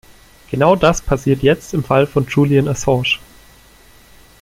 [0.49, 3.19] Genau das passiert jetzt im Fall von Julian Assange.